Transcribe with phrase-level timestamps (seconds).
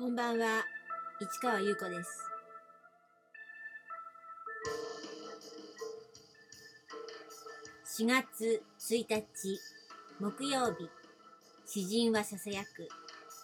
[0.00, 0.64] こんばんは、
[1.20, 2.30] 市川優子です。
[8.00, 9.60] 4月1日
[10.20, 10.88] 木曜日、
[11.66, 12.88] 詩人はささやく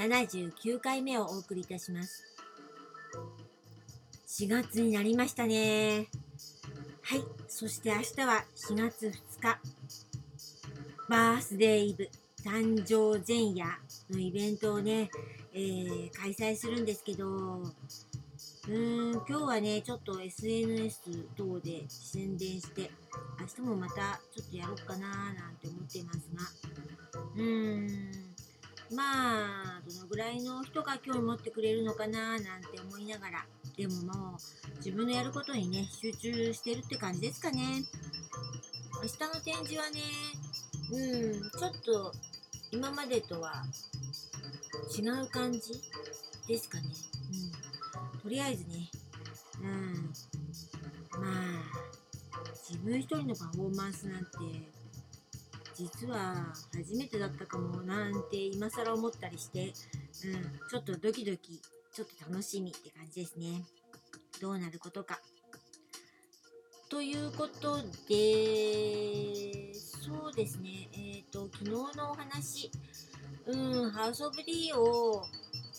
[0.00, 2.22] 79回目をお送りいたします。
[4.28, 6.06] 4月になりましたね。
[7.02, 9.58] はい、そして明日は4月2日、
[11.08, 12.08] バースデーイブ
[12.46, 13.66] 誕生前夜
[14.08, 15.10] のイベントをね、
[15.52, 21.00] えー、開催するんですけど、うーん、今日はね、ちょっと SNS
[21.36, 22.88] 等で宣伝して、
[23.40, 27.88] 明日もまたちょっとやろうかなーなんて思ってますが、うーん、
[28.94, 37.82] まあ、どのぐらいの人が興味持ってくれるのかななんて思いながら、でももう自分のやることにね、集中してるって感じですかね。
[39.02, 40.00] 明日の展示はね、
[40.92, 42.12] うん、ちょっと
[42.70, 43.64] 今までとは
[44.96, 45.60] 違う感じ
[46.48, 46.84] ですかね。
[48.14, 48.20] うん。
[48.20, 48.88] とりあえずね、
[49.62, 50.12] うん。
[51.20, 51.64] まあ、
[52.68, 54.30] 自分一人のパフォーマンスなんて、
[55.74, 59.72] 実は初めてだったかもなんて今更思ったりして、うん。
[60.68, 61.60] ちょっとドキドキ、
[61.92, 63.64] ちょっと楽しみって感じですね。
[64.40, 65.20] どうなることか。
[66.88, 72.70] ということで、そうですね、えっ、と、昨日のお話、
[73.46, 75.26] うん、ハウス・オブ・リーを、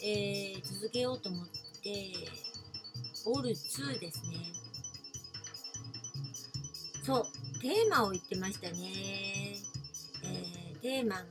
[0.04, 1.46] えー続けようと思っ
[1.82, 2.14] て、
[3.26, 4.38] オール2ですね。
[7.06, 7.26] そう、
[7.62, 9.56] テーマを言ってましたね。
[10.26, 11.24] えーテーマが、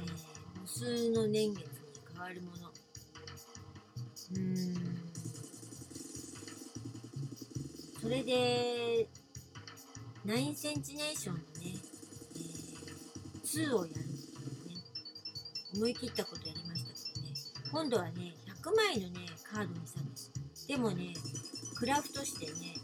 [0.00, 1.66] えー無数の年月に
[2.14, 2.72] 変わるもの。
[4.36, 4.98] うん。
[8.00, 9.08] それで、
[10.28, 11.88] ナインセンチネーションのね、えー
[13.48, 14.82] 2をやるっていうね。
[15.74, 17.32] 思い切ったことやりましたけどね。
[17.72, 20.30] 今度はね100枚のねカードにしたんです。
[20.68, 21.14] でもね
[21.78, 22.74] クラフトしてね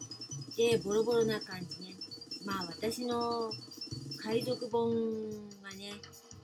[0.56, 1.96] でボロボロな感じね。
[2.46, 3.52] まあ私の
[4.22, 4.90] 海賊本
[5.62, 5.92] がね、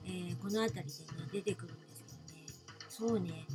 [0.05, 0.85] えーこの辺りでね
[1.33, 2.03] 出てくるんです
[2.99, 3.09] けどね。
[3.09, 3.47] そうね。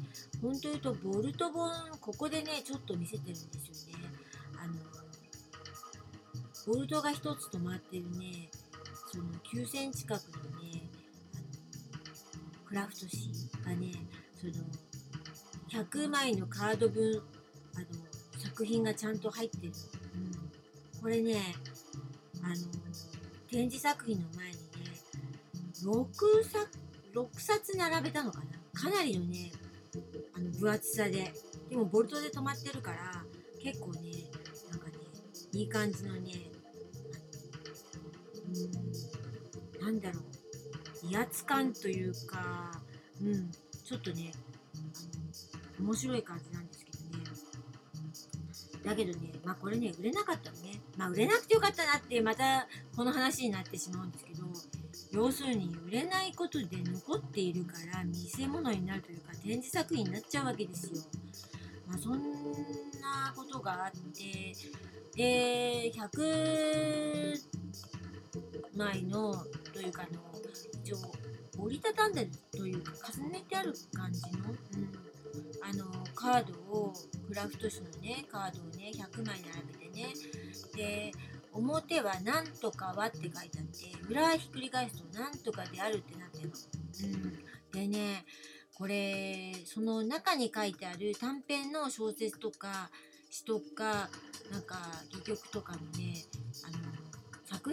[0.43, 1.71] 本当言うとボルト本
[2.01, 3.39] ここでねちょっと見せてるんで
[3.73, 4.05] すよね。
[4.59, 4.75] あの
[6.67, 8.51] ボルトが一つ止まってるね
[9.13, 10.21] その9センチ角
[10.53, 10.83] のね
[11.93, 13.07] あのクラフト
[13.65, 13.93] 紙がね
[14.35, 14.53] その
[15.85, 17.23] 100枚のカード分
[17.77, 17.87] あの
[18.39, 19.73] 作品がちゃんと入ってる、
[20.95, 21.55] うん、これね
[22.43, 22.55] あの
[23.49, 24.59] 展示作品の前にね
[25.85, 26.69] 6, 冊
[27.15, 28.81] 6冊並べたのかな。
[28.81, 29.51] かなりのね
[30.35, 31.33] あの分厚さで。
[31.69, 33.25] でもボルトで止まってるから
[33.61, 34.01] 結構ね
[34.71, 34.93] なんかね
[35.53, 36.56] いい感じのね
[39.81, 40.37] なんだろう
[41.11, 42.73] 威圧感というか、
[43.23, 43.51] うん、
[43.85, 44.33] ちょっとね、
[45.55, 47.25] あの面白い感じなんですけどね。
[48.85, 50.81] だけどね、まあこれね、売れなかったのね。
[50.97, 54.45] まあ売れなくてよかったなって、またこの話になってしまうんですけど、
[55.13, 60.93] 要するに売れないことで残っているから見せ物になるというか展示作品になっちゃうわけですよ。
[61.87, 62.19] まあそん
[63.01, 64.55] なことがあって、
[65.17, 67.35] で、100
[68.75, 69.35] 枚の
[69.73, 70.21] というかあの
[70.83, 70.99] 一応
[71.59, 74.91] 折りたたんでるというか重ねてある感じの、うん、
[75.63, 76.93] あのカードを
[77.27, 80.15] クラフト紙のねカードをね100枚並べてね
[80.75, 81.13] で
[81.53, 83.59] 表は「なんとかは」って書いてあって
[84.09, 86.55] 裏ひっくり返すと「なんとかである」ってなってるの。
[87.05, 88.25] うん、でね
[88.75, 92.91] これその中に書いてある短編の小説とか
[93.31, 94.11] 詩とか
[94.51, 94.79] なんか
[95.11, 96.25] 戯曲とかのね
[96.65, 96.79] あの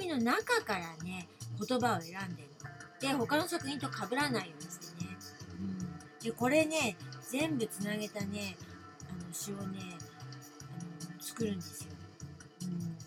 [0.03, 1.27] 品の中からね
[1.57, 2.69] 言葉を選んでるの。
[2.99, 5.09] で他の作品と被らないようにしてね。
[5.59, 6.95] うん、でこれね
[7.29, 8.55] 全部つなげたね
[9.09, 9.79] あの詩をね
[10.71, 11.91] あの作るんですよ。
[12.63, 12.97] うん、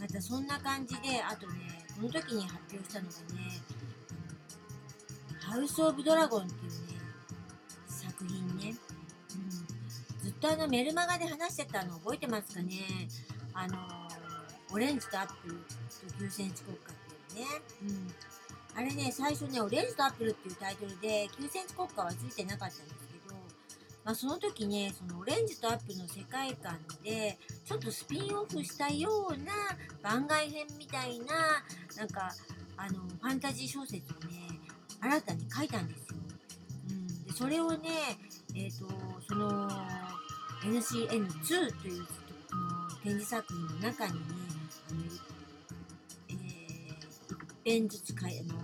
[0.00, 3.60] またそんな感じであとねこの時に発表したのがね
[5.40, 6.76] 「ハウス・オブ・ドラゴン」っていうね
[7.86, 8.74] 作品ね。
[9.34, 9.50] うん、
[10.22, 13.08] ずっとあのメルマガで話してたの覚えてますかね？
[13.54, 14.01] あの
[14.72, 17.46] オレンジとアップルと9センチ国家っていうね。
[17.82, 18.14] うん。
[18.74, 23.34] あれね、最初ね、オレンジとアップルっていうタイトルで9センチ国家はついてなかったんですけど、
[24.04, 29.52] まあその時ね、そのオレンジとアップルの世界観で、ちょっとスピンオフしたような
[30.02, 31.62] 番外編みたいな、
[31.98, 32.32] なんか、
[32.78, 34.58] あの、ファンタジー小説をね、
[35.00, 36.16] 新たに書いたんですよ。
[36.88, 37.24] うん。
[37.24, 37.88] で、それをね、
[38.56, 38.86] えっ、と、
[39.28, 39.68] その、
[40.64, 42.06] NCN2 という
[43.02, 44.41] 展示作品の中にね、
[47.64, 48.58] 一編ずつかいあの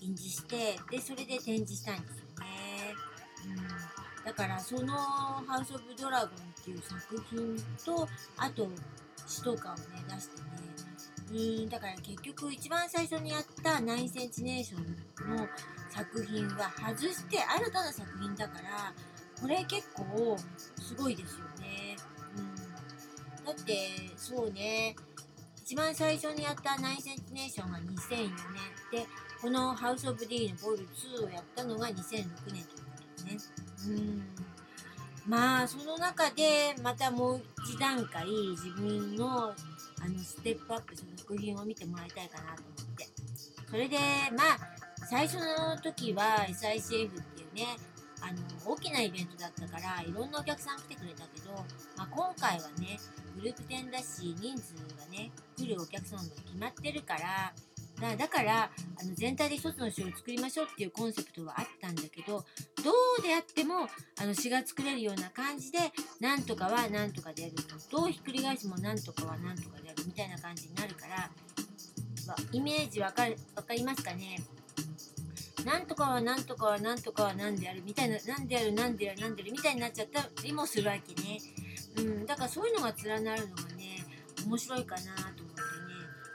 [0.00, 2.94] 印字してでそれで展示したんですよね。
[3.46, 4.94] うんだからその
[5.48, 6.28] 「ハウス・オブ・ドラゴン」
[6.60, 8.06] っていう作品と
[8.36, 8.68] あと
[9.26, 10.42] 詩とかをね出して
[11.34, 15.48] ねうんだから結局一番最初にやった9センチネーションの
[15.88, 18.94] 作品は外して新たな作品だから
[19.40, 20.36] これ結構
[20.76, 21.96] すごいですよね。
[22.36, 24.94] うん、だってそうね
[25.70, 27.82] 一番最初にやったナインセンチネーションが2004
[28.90, 29.06] 年で
[29.40, 32.64] このハウス・オブ・ディーのボール2をやったのが2006年というこ
[32.96, 33.96] とですね。
[33.96, 34.22] うん
[35.28, 43.06] まあその中でまたもう一段階自分のあのステップアップする作品を見てもらいたいかなと思って
[43.70, 43.96] それで
[44.36, 47.66] まあ最初の時は SICF っていうね
[48.22, 51.52] あの大きなイベントだったからいろんなお客さん来てくれたけど、
[51.96, 52.98] まあ、今回はね
[53.36, 57.52] グループ展だし人数がね来るお客さんも決まってるから
[58.00, 62.44] だだからあの全体で一つの詩を作りましょうっていうコンセプトはあったんだけど
[62.82, 63.88] どうであっても
[64.20, 65.78] あの詩が作れるような感じで
[66.20, 67.54] なんとかはなんとかでやる
[67.90, 71.30] どうひっくり返してもなんとかはなんとかでやるみたいな感じになるから
[72.52, 74.38] イメージわかるわかりますかね？
[75.64, 81.38] なんとかはなんとかはなんとかはなんでやるみたいななんでやるなんでやるなんでやるみたいになっちゃったりもするわけね。
[81.96, 84.04] うん、だからそういうのが連なるのがね
[84.46, 85.02] 面白いかな
[85.36, 85.66] と思ってね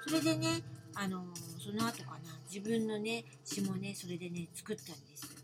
[0.07, 0.63] それでね
[0.94, 1.25] あの
[1.60, 2.18] その後かな
[2.51, 5.36] 自分のね詩もねそれでね作ったんです。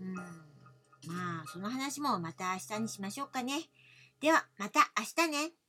[0.00, 3.68] うんまあその話もまた明日にしましょうかね。
[4.20, 5.63] ではまた明日ね。